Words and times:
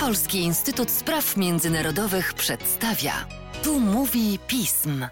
Polski 0.00 0.38
Instytut 0.38 0.90
Spraw 0.90 1.36
Międzynarodowych 1.36 2.34
przedstawia. 2.34 3.12
Tu 3.64 3.80
mówi 3.80 4.38
pism. 4.46 5.06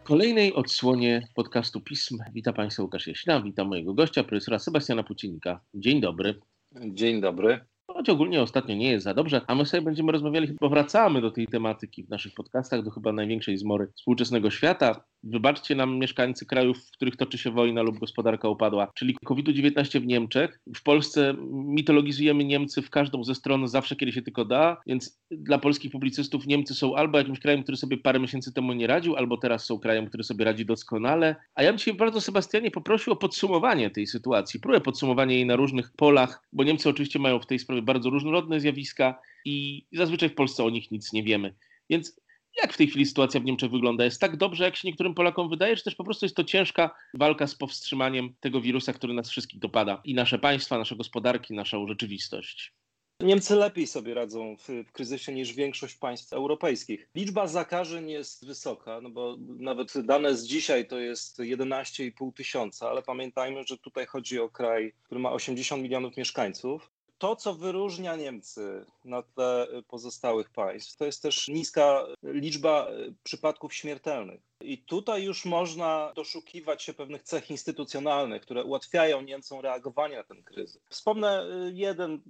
W 0.00 0.06
kolejnej 0.06 0.54
odsłonie 0.54 1.28
podcastu 1.34 1.80
Pism 1.80 2.18
witam 2.32 2.54
Państwa 2.54 2.82
Łukasz 2.82 3.06
Jaśna, 3.06 3.42
witam 3.42 3.68
mojego 3.68 3.94
gościa, 3.94 4.24
profesora 4.24 4.58
Sebastiana 4.58 5.02
Pucinika. 5.02 5.60
Dzień 5.74 6.00
dobry. 6.00 6.40
Dzień 6.86 7.20
dobry. 7.20 7.66
Choć 7.94 8.08
ogólnie 8.08 8.42
ostatnio 8.42 8.74
nie 8.74 8.90
jest 8.90 9.04
za 9.04 9.14
dobrze, 9.14 9.40
a 9.46 9.54
my 9.54 9.66
sobie 9.66 9.82
będziemy 9.82 10.12
rozmawiali, 10.12 10.54
powracamy 10.60 11.20
do 11.20 11.30
tej 11.30 11.46
tematyki 11.46 12.04
w 12.04 12.08
naszych 12.08 12.34
podcastach, 12.34 12.82
do 12.82 12.90
chyba 12.90 13.12
największej 13.12 13.56
zmory 13.56 13.88
współczesnego 13.96 14.50
świata. 14.50 15.04
Wybaczcie 15.22 15.74
nam 15.74 15.98
mieszkańcy 15.98 16.46
krajów, 16.46 16.78
w 16.78 16.90
których 16.90 17.16
toczy 17.16 17.38
się 17.38 17.50
wojna 17.50 17.82
lub 17.82 17.98
gospodarka 17.98 18.48
upadła, 18.48 18.92
czyli 18.94 19.16
COVID-19 19.24 20.00
w 20.00 20.06
Niemczech. 20.06 20.60
W 20.76 20.82
Polsce 20.82 21.34
mitologizujemy 21.52 22.44
Niemcy 22.44 22.82
w 22.82 22.90
każdą 22.90 23.24
ze 23.24 23.34
stron 23.34 23.68
zawsze, 23.68 23.96
kiedy 23.96 24.12
się 24.12 24.22
tylko 24.22 24.44
da, 24.44 24.76
więc 24.86 25.20
dla 25.30 25.58
polskich 25.58 25.92
publicystów 25.92 26.46
Niemcy 26.46 26.74
są 26.74 26.96
albo 26.96 27.18
jakimś 27.18 27.40
krajem, 27.40 27.62
który 27.62 27.76
sobie 27.76 27.96
parę 27.96 28.20
miesięcy 28.20 28.52
temu 28.52 28.72
nie 28.72 28.86
radził, 28.86 29.16
albo 29.16 29.36
teraz 29.36 29.64
są 29.64 29.78
krajem, 29.78 30.06
który 30.06 30.24
sobie 30.24 30.44
radzi 30.44 30.66
doskonale. 30.66 31.36
A 31.54 31.62
ja 31.62 31.70
bym 31.70 31.78
Cię 31.78 31.94
bardzo, 31.94 32.20
Sebastianie, 32.20 32.70
poprosił 32.70 33.12
o 33.12 33.16
podsumowanie 33.16 33.90
tej 33.90 34.06
sytuacji, 34.06 34.60
próbę 34.60 34.80
podsumowania 34.80 35.34
jej 35.34 35.46
na 35.46 35.56
różnych 35.56 35.92
polach, 35.96 36.42
bo 36.52 36.64
Niemcy 36.64 36.88
oczywiście 36.88 37.18
mają 37.18 37.40
w 37.40 37.46
tej 37.46 37.58
sprawie 37.58 37.83
bardzo 37.84 38.10
różnorodne 38.10 38.60
zjawiska 38.60 39.20
i 39.44 39.86
zazwyczaj 39.92 40.28
w 40.28 40.34
Polsce 40.34 40.64
o 40.64 40.70
nich 40.70 40.90
nic 40.90 41.12
nie 41.12 41.22
wiemy. 41.22 41.54
Więc 41.90 42.20
jak 42.62 42.72
w 42.72 42.76
tej 42.76 42.86
chwili 42.86 43.06
sytuacja 43.06 43.40
w 43.40 43.44
Niemczech 43.44 43.70
wygląda? 43.70 44.04
Jest 44.04 44.20
tak 44.20 44.36
dobrze, 44.36 44.64
jak 44.64 44.76
się 44.76 44.88
niektórym 44.88 45.14
Polakom 45.14 45.48
wydaje, 45.48 45.76
czy 45.76 45.84
też 45.84 45.94
po 45.94 46.04
prostu 46.04 46.24
jest 46.24 46.36
to 46.36 46.44
ciężka 46.44 46.94
walka 47.14 47.46
z 47.46 47.54
powstrzymaniem 47.54 48.34
tego 48.40 48.60
wirusa, 48.60 48.92
który 48.92 49.14
nas 49.14 49.30
wszystkich 49.30 49.60
dopada 49.60 50.00
i 50.04 50.14
nasze 50.14 50.38
państwa, 50.38 50.78
nasze 50.78 50.96
gospodarki, 50.96 51.54
naszą 51.54 51.88
rzeczywistość? 51.88 52.74
Niemcy 53.20 53.54
lepiej 53.56 53.86
sobie 53.86 54.14
radzą 54.14 54.56
w, 54.56 54.92
kryzysie 54.92 55.32
niż 55.32 55.52
większość 55.52 55.96
państw 55.96 56.32
europejskich. 56.32 57.08
Liczba 57.14 57.46
zakażeń 57.46 58.10
jest 58.10 58.46
wysoka, 58.46 59.00
no 59.00 59.10
bo 59.10 59.36
nawet 59.58 59.92
dane 60.06 60.36
z 60.36 60.46
dzisiaj 60.46 60.86
to 60.86 60.98
jest 60.98 61.38
11,5 61.38 62.32
tysiąca, 62.32 62.90
ale 62.90 63.02
pamiętajmy, 63.02 63.64
że 63.66 63.78
tutaj 63.78 64.06
chodzi 64.06 64.40
o 64.40 64.48
kraj, 64.48 64.92
który 65.02 65.20
ma 65.20 65.32
80 65.32 65.82
milionów 65.82 66.16
mieszkańców 66.16 66.90
to, 67.24 67.36
co 67.36 67.54
wyróżnia 67.54 68.16
Niemcy 68.16 68.84
na 69.04 69.22
tle 69.22 69.68
pozostałych 69.88 70.50
państw, 70.50 70.96
to 70.96 71.04
jest 71.04 71.22
też 71.22 71.48
niska 71.48 72.06
liczba 72.22 72.88
przypadków 73.22 73.74
śmiertelnych. 73.74 74.40
I 74.60 74.78
tutaj 74.78 75.24
już 75.24 75.44
można 75.44 76.12
doszukiwać 76.16 76.82
się 76.82 76.94
pewnych 76.94 77.22
cech 77.22 77.50
instytucjonalnych, 77.50 78.42
które 78.42 78.64
ułatwiają 78.64 79.22
Niemcom 79.22 79.60
reagowanie 79.60 80.16
na 80.16 80.24
ten 80.24 80.42
kryzys. 80.42 80.82
Wspomnę 80.90 81.46
jeden, 81.72 82.20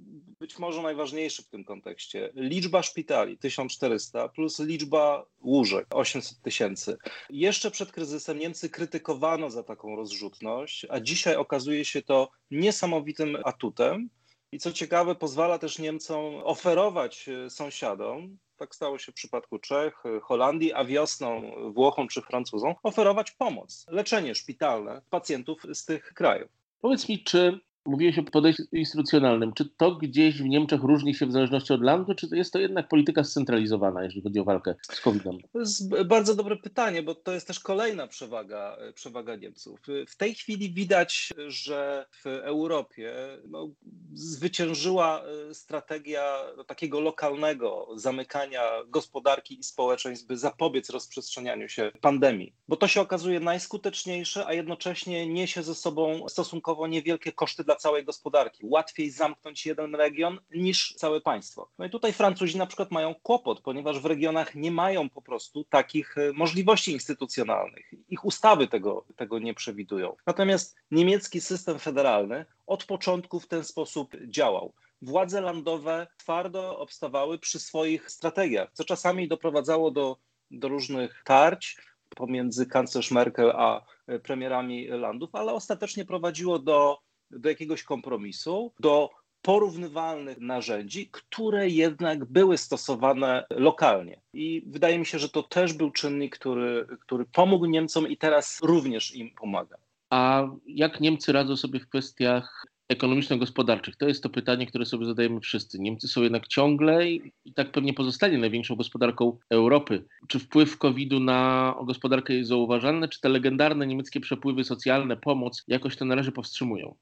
być 0.40 0.58
może 0.58 0.82
najważniejszy 0.82 1.42
w 1.42 1.48
tym 1.48 1.64
kontekście. 1.64 2.32
Liczba 2.34 2.82
szpitali 2.82 3.38
1400 3.38 4.28
plus 4.28 4.58
liczba 4.58 5.26
łóżek 5.42 5.86
800 5.90 6.40
tysięcy. 6.40 6.96
Jeszcze 7.30 7.70
przed 7.70 7.92
kryzysem 7.92 8.38
Niemcy 8.38 8.68
krytykowano 8.68 9.50
za 9.50 9.62
taką 9.62 9.96
rozrzutność, 9.96 10.86
a 10.88 11.00
dzisiaj 11.00 11.36
okazuje 11.36 11.84
się 11.84 12.02
to 12.02 12.30
niesamowitym 12.50 13.38
atutem 13.44 14.10
i 14.55 14.58
co 14.58 14.72
ciekawe, 14.72 15.14
pozwala 15.14 15.58
też 15.58 15.78
Niemcom 15.78 16.34
oferować 16.44 17.28
e, 17.28 17.50
sąsiadom, 17.50 18.38
tak 18.56 18.74
stało 18.74 18.98
się 18.98 19.12
w 19.12 19.14
przypadku 19.14 19.58
Czech, 19.58 20.02
e, 20.06 20.20
Holandii, 20.20 20.72
a 20.72 20.84
wiosną 20.84 21.52
Włochom 21.72 22.08
czy 22.08 22.22
Francuzom, 22.22 22.74
oferować 22.83 23.30
pomoc, 23.30 23.86
leczenie 23.88 24.34
szpitalne 24.34 25.02
pacjentów 25.11 25.62
z 25.72 25.84
tych 25.84 26.14
krajów. 26.14 26.50
Powiedz 26.80 27.08
mi, 27.08 27.24
czy 27.24 27.61
Mówiłeś 27.86 28.18
o 28.18 28.22
podejściu 28.22 28.62
instytucjonalnym. 28.72 29.52
Czy 29.52 29.64
to 29.77 29.94
gdzieś 29.94 30.42
w 30.42 30.44
Niemczech 30.44 30.82
różni 30.82 31.14
się 31.14 31.27
w 31.27 31.32
zależności 31.32 31.72
od 31.72 31.82
landu, 31.82 32.14
czy 32.14 32.28
jest 32.32 32.52
to 32.52 32.58
jednak 32.58 32.88
polityka 32.88 33.24
scentralizowana, 33.24 34.04
jeżeli 34.04 34.22
chodzi 34.22 34.40
o 34.40 34.44
walkę 34.44 34.74
z 34.82 35.00
COVID-em? 35.00 35.38
To 35.52 35.58
jest 35.58 36.05
bardzo 36.05 36.34
dobre 36.34 36.56
pytanie, 36.56 37.02
bo 37.02 37.14
to 37.14 37.32
jest 37.32 37.46
też 37.46 37.60
kolejna 37.60 38.06
przewaga, 38.06 38.77
przewaga 38.95 39.36
Niemców. 39.36 39.80
W 40.08 40.17
tej 40.17 40.34
chwili 40.34 40.72
widać, 40.72 41.33
że 41.46 42.06
w 42.24 42.27
Europie 42.27 43.14
no, 43.48 43.68
zwyciężyła 44.12 45.22
e, 45.22 45.55
strategia 45.55 46.39
takiego 46.66 47.01
lokalnego 47.01 47.89
zamykania 47.95 48.62
gospodarki 48.89 49.61
i 49.61 49.64
społeczeństw, 49.64 50.27
by 50.27 50.36
zapobiec 50.36 50.90
rozprzestrzenianiu 50.90 51.68
się 51.68 51.92
pandemii. 52.01 52.55
Bo 52.68 52.77
to 52.77 52.89
się 52.89 53.01
okazuje 53.01 53.40
najskuteczniejsze, 53.40 54.46
a 54.46 54.52
jednocześnie 54.52 55.27
niesie 55.27 55.62
ze 55.62 55.74
sobą 55.74 56.28
stosunkowo 56.28 56.86
niewielkie 56.86 57.33
koszty 57.33 57.64
dla 57.64 57.73
dla 57.74 57.80
całej 57.80 58.05
gospodarki. 58.05 58.61
Łatwiej 58.67 59.11
zamknąć 59.11 59.67
jeden 59.67 59.95
region 59.95 60.39
niż 60.51 60.95
całe 60.95 61.20
państwo. 61.20 61.68
No 61.79 61.85
i 61.85 61.90
tutaj 61.90 62.12
Francuzi 62.12 62.58
na 62.58 62.67
przykład 62.67 62.90
mają 62.90 63.14
kłopot, 63.14 63.61
ponieważ 63.61 64.01
w 64.01 64.07
regionach 64.07 64.55
nie 64.55 64.70
mają 64.70 65.11
po 65.11 65.23
prostu 65.23 65.64
takich 65.64 66.18
e, 66.18 66.33
możliwości 66.33 66.92
instytucjonalnych. 66.92 67.90
Ich 68.08 68.24
ustawy 68.24 68.68
tego, 68.68 69.05
tego 69.17 69.39
nie 69.39 69.55
przewidują. 69.55 70.17
Natomiast 70.27 70.77
niemiecki 70.90 71.40
system 71.40 71.79
federalny 71.79 72.46
od 72.67 72.84
początku 72.84 73.40
w 73.40 73.48
ten 73.48 73.64
sposób 73.64 74.17
działał 74.29 74.73
władze 75.02 75.40
landowe 75.40 76.07
twardo 76.17 76.79
obstawały 76.79 77.39
przy 77.39 77.58
swoich 77.58 78.11
strategiach, 78.11 78.70
co 78.73 78.84
czasami 78.84 79.29
doprowadzało 79.29 79.90
do, 79.90 80.17
do 80.51 80.68
różnych 80.68 81.23
tarć 81.24 81.77
pomiędzy 82.14 82.67
kanclerz 82.67 83.11
Merkel 83.11 83.52
a 83.57 83.84
e, 84.07 84.18
premierami 84.18 84.89
landów, 84.89 85.34
ale 85.34 85.52
ostatecznie 85.52 86.05
prowadziło 86.05 86.58
do 86.58 87.03
do 87.39 87.48
jakiegoś 87.48 87.83
kompromisu, 87.83 88.72
do 88.80 89.11
porównywalnych 89.45 90.40
narzędzi, 90.40 91.08
które 91.12 91.68
jednak 91.68 92.24
były 92.24 92.58
stosowane 92.58 93.46
lokalnie. 93.50 94.20
I 94.33 94.62
wydaje 94.67 94.98
mi 94.98 95.06
się, 95.06 95.18
że 95.18 95.28
to 95.28 95.42
też 95.42 95.72
był 95.72 95.90
czynnik, 95.90 96.39
który, 96.39 96.86
który 97.00 97.24
pomógł 97.24 97.67
Niemcom 97.67 98.08
i 98.08 98.17
teraz 98.17 98.61
również 98.62 99.14
im 99.14 99.30
pomaga. 99.30 99.77
A 100.11 100.48
jak 100.67 101.00
Niemcy 101.00 101.33
radzą 101.33 101.56
sobie 101.56 101.80
w 101.80 101.89
kwestiach 101.89 102.67
ekonomiczno-gospodarczych? 102.89 103.96
To 103.96 104.08
jest 104.08 104.22
to 104.22 104.28
pytanie, 104.28 104.66
które 104.66 104.86
sobie 104.86 105.06
zadajemy 105.06 105.40
wszyscy. 105.40 105.78
Niemcy 105.78 106.08
są 106.08 106.22
jednak 106.22 106.48
ciągle 106.48 107.11
i, 107.11 107.33
tak 107.55 107.72
pewnie 107.72 107.95
pozostali 107.95 108.39
największą 108.39 108.77
gospodarką 108.77 109.39
Europy. 109.51 110.05
Czy 110.28 110.39
wpływ 110.39 110.78
COVID-u 110.78 111.20
na 111.20 111.74
gospodarkę 111.84 112.34
jest 112.34 112.48
zauważalny, 112.48 113.08
czy 113.08 113.20
te 113.20 113.28
legendarne 113.28 113.86
niemieckie 113.86 114.20
przepływy 114.20 114.64
socjalne, 114.64 115.16
pomoc 115.16 115.64
jakoś 115.68 115.96
to 115.96 116.05
należy 116.05 116.33
powstrzymują? 116.33 116.95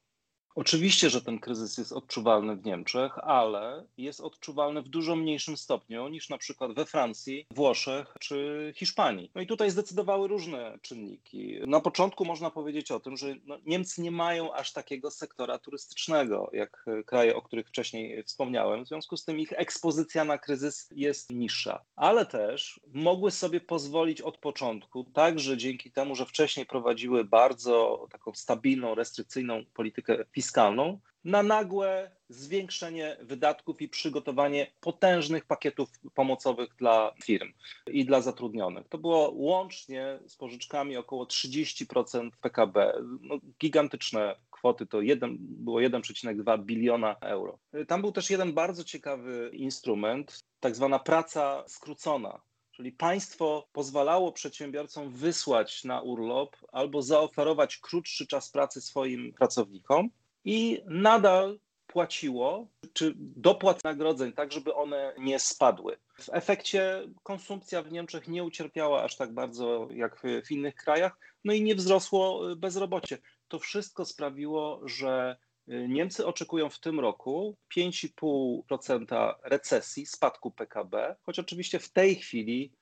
Oczywiście, 0.54 1.10
że 1.10 1.22
ten 1.22 1.38
kryzys 1.38 1.78
jest 1.78 1.92
odczuwalny 1.92 2.56
w 2.56 2.64
Niemczech, 2.64 3.18
ale 3.18 3.84
jest 3.96 4.20
odczuwalny 4.20 4.82
w 4.82 4.88
dużo 4.88 5.16
mniejszym 5.16 5.56
stopniu 5.56 6.08
niż 6.08 6.28
na 6.28 6.38
przykład 6.38 6.72
we 6.72 6.86
Francji, 6.86 7.46
Włoszech 7.50 8.14
czy 8.20 8.72
Hiszpanii. 8.76 9.30
No 9.34 9.40
i 9.40 9.46
tutaj 9.46 9.70
zdecydowały 9.70 10.28
różne 10.28 10.78
czynniki. 10.82 11.58
Na 11.66 11.80
początku 11.80 12.24
można 12.24 12.50
powiedzieć 12.50 12.90
o 12.90 13.00
tym, 13.00 13.16
że 13.16 13.34
no, 13.46 13.58
Niemcy 13.66 14.02
nie 14.02 14.10
mają 14.10 14.54
aż 14.54 14.72
takiego 14.72 15.10
sektora 15.10 15.58
turystycznego, 15.58 16.50
jak 16.52 16.86
kraje, 17.06 17.36
o 17.36 17.42
których 17.42 17.69
wcześniej 17.69 18.24
wspomniałem. 18.24 18.84
W 18.84 18.88
związku 18.88 19.16
z 19.16 19.24
tym 19.24 19.40
ich 19.40 19.52
ekspozycja 19.52 20.24
na 20.24 20.38
kryzys 20.38 20.88
jest 20.90 21.30
niższa. 21.30 21.84
Ale 21.96 22.26
też 22.26 22.80
mogły 22.92 23.30
sobie 23.30 23.60
pozwolić 23.60 24.20
od 24.20 24.38
początku, 24.38 25.04
także 25.04 25.56
dzięki 25.56 25.90
temu, 25.90 26.14
że 26.14 26.26
wcześniej 26.26 26.66
prowadziły 26.66 27.24
bardzo 27.24 28.06
taką 28.10 28.34
stabilną, 28.34 28.94
restrykcyjną 28.94 29.64
politykę 29.74 30.24
fiskalną, 30.32 30.41
fiskalną 30.42 31.00
na 31.25 31.42
nagłe 31.42 32.16
zwiększenie 32.28 33.16
wydatków 33.20 33.82
i 33.82 33.88
przygotowanie 33.88 34.66
potężnych 34.80 35.44
pakietów 35.44 35.88
pomocowych 36.14 36.69
dla 36.78 37.12
firm 37.25 37.53
i 37.86 38.04
dla 38.04 38.20
zatrudnionych. 38.20 38.88
To 38.88 38.98
było 38.98 39.31
łącznie 39.34 40.19
z 40.26 40.36
pożyczkami 40.36 40.97
około 40.97 41.25
30% 41.25 42.31
PKB. 42.41 42.92
No, 43.20 43.38
gigantyczne 43.60 44.36
kwoty, 44.50 44.86
to 44.86 45.00
jeden, 45.00 45.36
było 45.41 45.78
1,2 45.81 46.64
biliona 46.64 47.16
euro. 47.20 47.58
Tam 47.88 48.00
był 48.00 48.12
też 48.12 48.31
jeden 48.31 48.52
bardzo 48.52 48.84
ciekawy 48.84 49.50
instrument, 49.52 50.40
tak 50.61 50.76
zwana 50.76 50.99
praca 50.99 51.64
skrócona. 51.67 52.40
Czyli 52.70 52.93
państwo 52.93 53.69
pozwalało 53.72 54.32
przedsiębiorcom 54.32 55.11
wysłać 55.11 55.84
na 55.84 56.00
urlop 56.00 56.56
albo 56.72 57.02
zaoferować 57.02 57.78
krótszy 57.78 58.26
czas 58.26 58.50
pracy 58.50 58.81
swoim 58.81 59.32
pracownikom, 59.32 60.11
i 60.44 60.83
nadal 60.87 61.59
płaciło, 61.87 62.69
czy 62.93 63.15
dopłat 63.17 63.85
nagrodzeń, 63.85 64.33
tak 64.33 64.53
żeby 64.53 64.75
one 64.75 65.15
nie 65.19 65.39
spadły. 65.39 65.97
W 66.21 66.29
efekcie 66.33 67.09
konsumpcja 67.23 67.83
w 67.83 67.93
Niemczech 67.93 68.29
nie 68.29 68.44
ucierpiała 68.44 69.03
aż 69.03 69.17
tak 69.17 69.35
bardzo 69.35 69.89
jak 69.91 70.23
w 70.44 70.50
innych 70.50 70.75
krajach, 70.75 71.19
no 71.44 71.53
i 71.53 71.62
nie 71.62 71.75
wzrosło 71.75 72.56
bezrobocie. 72.56 73.19
To 73.49 73.59
wszystko 73.59 74.05
sprawiło, 74.05 74.81
że 74.85 75.37
Niemcy 75.67 76.27
oczekują 76.27 76.69
w 76.69 76.81
tym 76.81 77.00
roku 77.00 77.56
5,5% 77.77 79.35
recesji, 79.43 80.06
spadku 80.06 80.50
PKB, 80.50 81.17
choć 81.23 81.39
oczywiście 81.39 81.79
w 81.79 81.93
tej 81.93 82.17
chwili 82.17 82.73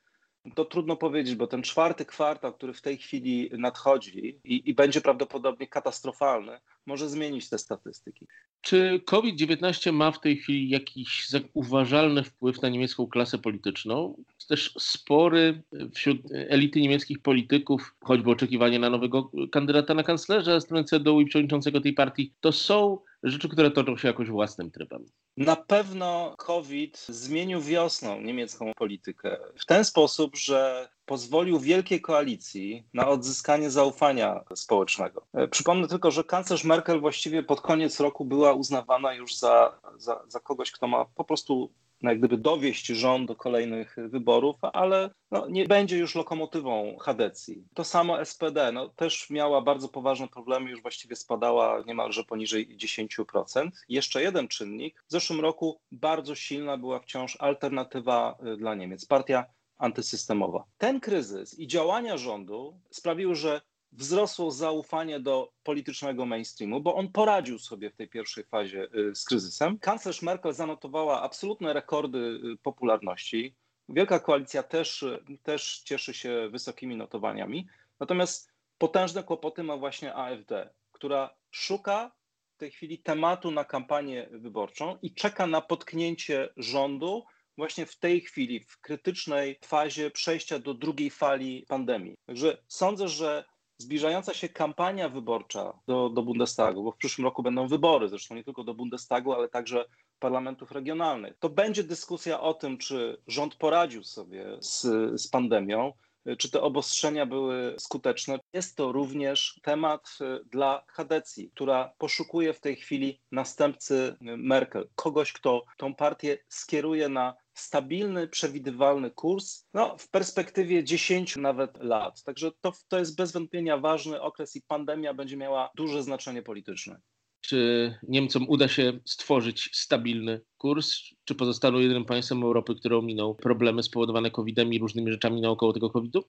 To 0.55 0.65
trudno 0.65 0.95
powiedzieć, 0.95 1.35
bo 1.35 1.47
ten 1.47 1.61
czwarty 1.63 2.05
kwartał, 2.05 2.53
który 2.53 2.73
w 2.73 2.81
tej 2.81 2.97
chwili 2.97 3.49
nadchodzi 3.57 4.39
i, 4.43 4.69
i 4.69 4.73
będzie 4.73 5.01
prawdopodobnie 5.01 5.67
katastrofalny, 5.67 6.59
może 6.85 7.09
zmienić 7.09 7.49
te 7.49 7.57
statystyki. 7.57 8.27
Czy 8.61 9.01
COVID-19 9.05 9.93
ma 9.93 10.11
w 10.11 10.19
tej 10.19 10.37
chwili 10.37 10.69
jakiś 10.69 11.29
zauważalny 11.29 12.23
wpływ 12.23 12.61
na 12.61 12.69
niemiecką 12.69 13.07
klasę 13.07 13.37
polityczną? 13.37 14.23
Też 14.47 14.73
spory 14.79 15.61
wśród 15.95 16.17
elity 16.31 16.81
niemieckich 16.81 17.19
polityków, 17.19 17.95
choćby 18.03 18.31
oczekiwanie 18.31 18.79
na 18.79 18.89
nowego 18.89 19.31
kandydata 19.51 19.93
na 19.93 20.03
kanclerza 20.03 20.59
strony 20.59 20.83
CDU 20.83 21.21
i 21.21 21.25
przewodniczącego 21.25 21.81
tej 21.81 21.93
partii, 21.93 22.33
to 22.39 22.51
są 22.51 22.97
rzeczy, 23.23 23.49
które 23.49 23.71
toczą 23.71 23.97
się 23.97 24.07
jakoś 24.07 24.29
własnym 24.29 24.71
trybem. 24.71 25.05
Na 25.37 25.55
pewno 25.55 26.35
COVID 26.37 27.05
zmienił 27.09 27.61
wiosną 27.61 28.21
niemiecką 28.21 28.71
politykę 28.77 29.37
w 29.59 29.65
ten 29.65 29.85
sposób, 29.85 30.37
że 30.37 30.89
pozwolił 31.05 31.59
wielkiej 31.59 32.01
koalicji 32.01 32.87
na 32.93 33.07
odzyskanie 33.07 33.69
zaufania 33.69 34.43
społecznego. 34.55 35.27
E, 35.33 35.47
przypomnę 35.47 35.87
tylko, 35.87 36.11
że 36.11 36.23
kanclerz 36.23 36.63
Merkel 36.63 36.99
właściwie 36.99 37.43
pod 37.43 37.61
koniec 37.61 37.99
roku 37.99 38.25
była 38.25 38.53
uznawana 38.53 39.13
już 39.13 39.35
za, 39.35 39.79
za, 39.97 40.23
za 40.27 40.39
kogoś, 40.39 40.71
kto 40.71 40.87
ma 40.87 41.05
po 41.05 41.23
prostu 41.23 41.73
no, 42.01 42.09
jak 42.09 42.19
gdyby 42.19 42.37
dowieść 42.37 42.87
rząd 42.87 43.27
do 43.27 43.35
kolejnych 43.35 43.95
wyborów, 44.09 44.55
ale 44.73 45.09
no, 45.31 45.47
nie 45.49 45.67
będzie 45.67 45.97
już 45.97 46.15
lokomotywą 46.15 46.97
Hadecji. 46.97 47.63
To 47.73 47.83
samo 47.83 48.25
SPD, 48.25 48.71
no, 48.71 48.89
też 48.89 49.29
miała 49.29 49.61
bardzo 49.61 49.89
poważne 49.89 50.27
problemy, 50.27 50.69
już 50.69 50.81
właściwie 50.81 51.15
spadała 51.15 51.83
niemalże 51.87 52.23
poniżej 52.23 52.77
10%. 52.77 53.69
Jeszcze 53.89 54.21
jeden 54.21 54.47
czynnik, 54.47 55.03
w 55.07 55.11
zeszłym 55.11 55.41
roku 55.41 55.79
bardzo 55.91 56.35
silna 56.35 56.77
była 56.77 56.99
wciąż 56.99 57.37
alternatywa 57.39 58.37
y, 58.53 58.57
dla 58.57 58.75
Niemiec, 58.75 59.05
partia 59.05 59.45
antysystemowa. 59.77 60.63
Ten 60.77 60.99
kryzys 60.99 61.59
i 61.59 61.67
działania 61.67 62.17
rządu 62.17 62.79
sprawiły, 62.89 63.35
że 63.35 63.61
wzrosło 63.91 64.51
zaufanie 64.51 65.19
do 65.19 65.51
politycznego 65.63 66.25
mainstreamu, 66.25 66.81
bo 66.81 66.95
on 66.95 67.11
poradził 67.11 67.59
sobie 67.59 67.89
w 67.89 67.95
tej 67.95 68.07
pierwszej 68.07 68.43
fazie 68.43 68.87
y, 68.95 69.15
z 69.15 69.25
kryzysem. 69.25 69.79
Kanclerz 69.79 70.21
Merkel 70.21 70.53
zanotowała 70.53 71.21
absolutne 71.21 71.73
rekordy 71.73 72.17
y, 72.17 72.57
popularności. 72.63 73.55
Wielka 73.89 74.19
koalicja 74.19 74.63
też, 74.63 75.03
y, 75.03 75.23
też 75.43 75.81
cieszy 75.85 76.13
się 76.13 76.49
wysokimi 76.51 76.97
notowaniami. 76.97 77.67
Natomiast 77.99 78.51
potężne 78.77 79.23
kłopoty 79.23 79.63
ma 79.63 79.77
właśnie 79.77 80.15
AfD, 80.15 80.69
która 80.91 81.35
szuka 81.51 82.11
w 82.55 82.57
tej 82.57 82.71
chwili 82.71 82.99
tematu 82.99 83.51
na 83.51 83.65
kampanię 83.65 84.29
wyborczą 84.31 84.97
i 85.01 85.13
czeka 85.13 85.47
na 85.47 85.61
potknięcie 85.61 86.49
rządu 86.57 87.23
właśnie 87.57 87.85
w 87.85 87.99
tej 87.99 88.21
chwili, 88.21 88.59
w 88.59 88.81
krytycznej 88.81 89.59
fazie 89.65 90.11
przejścia 90.11 90.59
do 90.59 90.73
drugiej 90.73 91.09
fali 91.09 91.65
pandemii. 91.67 92.15
Także 92.25 92.57
sądzę, 92.67 93.07
że 93.07 93.45
zbliżająca 93.81 94.33
się 94.33 94.49
kampania 94.49 95.09
wyborcza 95.09 95.79
do, 95.87 96.09
do 96.09 96.23
Bundestagu, 96.23 96.83
bo 96.83 96.91
w 96.91 96.97
przyszłym 96.97 97.25
roku 97.25 97.43
będą 97.43 97.67
wybory, 97.67 98.09
zresztą 98.09 98.35
nie 98.35 98.43
tylko 98.43 98.63
do 98.63 98.73
Bundestagu, 98.73 99.33
ale 99.33 99.49
także 99.49 99.85
parlamentów 100.19 100.71
regionalnych. 100.71 101.37
To 101.39 101.49
będzie 101.49 101.83
dyskusja 101.83 102.41
o 102.41 102.53
tym, 102.53 102.77
czy 102.77 103.21
rząd 103.27 103.55
poradził 103.55 104.03
sobie 104.03 104.45
z, 104.59 104.81
z 105.21 105.27
pandemią, 105.27 105.93
czy 106.37 106.51
te 106.51 106.61
obostrzenia 106.61 107.25
były 107.25 107.75
skuteczne. 107.79 108.39
Jest 108.53 108.77
to 108.77 108.91
również 108.91 109.59
temat 109.63 110.17
y, 110.21 110.45
dla 110.45 110.83
Hadecji, 110.87 111.51
która 111.53 111.93
poszukuje 111.97 112.53
w 112.53 112.59
tej 112.59 112.75
chwili 112.75 113.21
następcy 113.31 114.15
Merkel, 114.21 114.89
kogoś, 114.95 115.33
kto 115.33 115.65
tą 115.77 115.95
partię 115.95 116.37
skieruje 116.47 117.09
na 117.09 117.35
stabilny, 117.53 118.27
przewidywalny 118.27 119.11
kurs 119.11 119.65
no, 119.73 119.97
w 119.97 120.09
perspektywie 120.09 120.83
10 120.83 121.35
nawet 121.35 121.83
lat. 121.83 122.23
Także 122.23 122.51
to, 122.61 122.73
to 122.87 122.99
jest 122.99 123.17
bez 123.17 123.31
wątpienia 123.31 123.77
ważny 123.77 124.21
okres 124.21 124.55
i 124.55 124.61
pandemia 124.61 125.13
będzie 125.13 125.37
miała 125.37 125.69
duże 125.75 126.03
znaczenie 126.03 126.41
polityczne. 126.41 127.01
Czy 127.41 127.93
Niemcom 128.07 128.45
uda 128.49 128.67
się 128.67 128.99
stworzyć 129.05 129.69
stabilny 129.73 130.41
kurs, 130.57 130.97
czy 131.25 131.35
pozostaną 131.35 131.79
jedynym 131.79 132.05
państwem 132.05 132.43
Europy, 132.43 132.75
które 132.75 132.97
ominą 132.97 133.35
problemy 133.35 133.83
spowodowane 133.83 134.31
COVID-em 134.31 134.73
i 134.73 134.79
różnymi 134.79 135.11
rzeczami 135.11 135.41
naokoło 135.41 135.73
tego 135.73 135.89
COVID-u? 135.89 136.23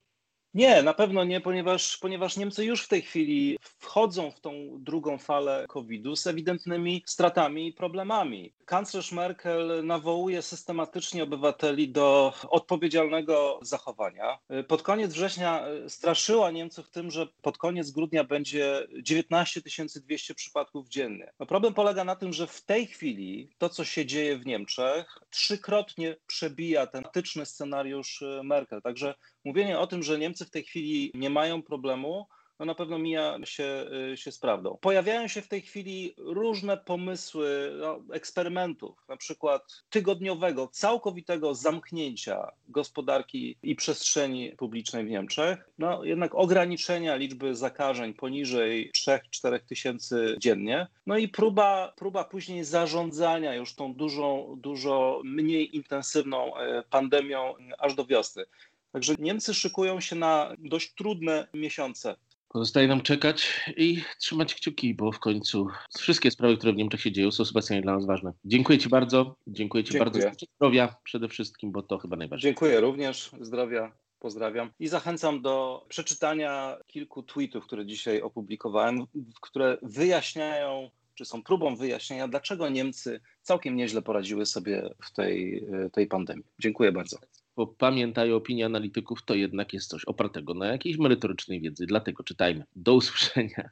Nie, 0.53 0.83
na 0.83 0.93
pewno 0.93 1.23
nie, 1.23 1.41
ponieważ, 1.41 1.97
ponieważ 1.97 2.37
Niemcy 2.37 2.65
już 2.65 2.83
w 2.83 2.87
tej 2.87 3.01
chwili 3.01 3.57
wchodzą 3.61 4.31
w 4.31 4.39
tą 4.39 4.53
drugą 4.79 5.17
falę 5.17 5.65
COVID-u 5.69 6.15
z 6.15 6.27
ewidentnymi 6.27 7.03
stratami 7.05 7.67
i 7.67 7.73
problemami. 7.73 8.53
Kanclerz 8.65 9.11
Merkel 9.11 9.85
nawołuje 9.85 10.41
systematycznie 10.41 11.23
obywateli 11.23 11.89
do 11.89 12.33
odpowiedzialnego 12.49 13.59
zachowania. 13.61 14.39
Pod 14.67 14.81
koniec 14.81 15.13
września 15.13 15.65
straszyła 15.87 16.51
Niemców 16.51 16.89
tym, 16.89 17.11
że 17.11 17.27
pod 17.41 17.57
koniec 17.57 17.91
grudnia 17.91 18.23
będzie 18.23 18.87
19 19.01 19.61
200 19.95 20.35
przypadków 20.35 20.89
dziennie. 20.89 21.31
No 21.39 21.45
problem 21.45 21.73
polega 21.73 22.03
na 22.03 22.15
tym, 22.15 22.33
że 22.33 22.47
w 22.47 22.65
tej 22.65 22.87
chwili 22.87 23.49
to, 23.57 23.69
co 23.69 23.85
się 23.85 24.05
dzieje 24.05 24.37
w 24.37 24.45
Niemczech, 24.45 25.17
trzykrotnie 25.29 26.15
przebija 26.27 26.87
ten 26.87 27.03
tyczny 27.13 27.45
scenariusz 27.45 28.23
Merkel. 28.43 28.81
Także 28.81 29.15
mówienie 29.43 29.79
o 29.79 29.87
tym, 29.87 30.03
że 30.03 30.19
Niemcy 30.19 30.45
w 30.45 30.51
tej 30.51 30.63
chwili 30.63 31.11
nie 31.13 31.29
mają 31.29 31.61
problemu, 31.61 32.27
no 32.59 32.65
na 32.65 32.75
pewno 32.75 32.99
mija 32.99 33.37
się, 33.43 33.85
y, 34.13 34.17
się 34.17 34.31
z 34.31 34.39
prawdą. 34.39 34.77
Pojawiają 34.81 35.27
się 35.27 35.41
w 35.41 35.47
tej 35.47 35.61
chwili 35.61 36.13
różne 36.17 36.77
pomysły 36.77 37.71
no, 37.79 37.99
eksperymentów, 38.13 39.05
na 39.09 39.17
przykład 39.17 39.83
tygodniowego, 39.89 40.67
całkowitego 40.67 41.55
zamknięcia 41.55 42.51
gospodarki 42.69 43.57
i 43.63 43.75
przestrzeni 43.75 44.51
publicznej 44.57 45.05
w 45.05 45.09
Niemczech, 45.09 45.69
no 45.77 46.03
jednak 46.03 46.35
ograniczenia 46.35 47.15
liczby 47.15 47.55
zakażeń 47.55 48.13
poniżej 48.13 48.91
3-4 48.97 49.59
tysięcy 49.59 50.35
dziennie, 50.39 50.87
no 51.05 51.17
i 51.17 51.27
próba, 51.27 51.93
próba 51.95 52.23
później 52.23 52.63
zarządzania 52.63 53.55
już 53.55 53.75
tą 53.75 53.93
dużą, 53.93 54.55
dużo 54.57 55.21
mniej 55.23 55.75
intensywną 55.75 56.57
e, 56.57 56.83
pandemią 56.89 57.53
aż 57.79 57.95
do 57.95 58.05
wiosny. 58.05 58.45
Także 58.93 59.15
Niemcy 59.19 59.53
szykują 59.53 59.99
się 59.99 60.15
na 60.15 60.55
dość 60.59 60.93
trudne 60.93 61.47
miesiące. 61.53 62.15
Pozostaje 62.49 62.87
nam 62.87 63.01
czekać 63.01 63.61
i 63.77 64.01
trzymać 64.19 64.55
kciuki, 64.55 64.93
bo 64.93 65.11
w 65.11 65.19
końcu 65.19 65.67
wszystkie 65.99 66.31
sprawy, 66.31 66.57
które 66.57 66.73
w 66.73 66.75
Niemczech 66.75 67.01
się 67.01 67.11
dzieją, 67.11 67.31
są 67.31 67.45
specjalnie 67.45 67.81
dla 67.81 67.93
nas 67.93 68.05
ważne. 68.05 68.33
Dziękuję 68.45 68.79
Ci 68.79 68.89
bardzo. 68.89 69.35
Dziękuję 69.47 69.83
Ci 69.83 69.91
Dziękuję. 69.91 70.23
bardzo. 70.23 70.45
Zdrowia 70.55 70.95
przede 71.03 71.29
wszystkim, 71.29 71.71
bo 71.71 71.83
to 71.83 71.97
chyba 71.97 72.15
najważniejsze. 72.15 72.47
Dziękuję 72.47 72.79
również. 72.79 73.31
Zdrowia. 73.41 73.91
Pozdrawiam. 74.19 74.71
I 74.79 74.87
zachęcam 74.87 75.41
do 75.41 75.85
przeczytania 75.89 76.77
kilku 76.87 77.23
tweetów, 77.23 77.65
które 77.65 77.85
dzisiaj 77.85 78.21
opublikowałem, 78.21 79.05
które 79.41 79.77
wyjaśniają, 79.81 80.89
czy 81.15 81.25
są 81.25 81.43
próbą 81.43 81.75
wyjaśnienia, 81.75 82.27
dlaczego 82.27 82.69
Niemcy 82.69 83.21
całkiem 83.41 83.75
nieźle 83.75 84.01
poradziły 84.01 84.45
sobie 84.45 84.89
w 85.03 85.11
tej, 85.13 85.65
tej 85.91 86.07
pandemii. 86.07 86.45
Dziękuję 86.59 86.91
bardzo 86.91 87.17
bo 87.55 87.67
pamiętaj, 87.67 88.31
opinia 88.31 88.65
analityków 88.65 89.25
to 89.25 89.35
jednak 89.35 89.73
jest 89.73 89.89
coś 89.89 90.05
opartego 90.05 90.53
na 90.53 90.67
jakiejś 90.67 90.97
merytorycznej 90.97 91.61
wiedzy, 91.61 91.85
dlatego 91.85 92.23
czytajmy. 92.23 92.65
Do 92.75 92.95
usłyszenia. 92.95 93.69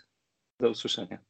Do 0.59 0.69
usłyszenia. 0.69 1.23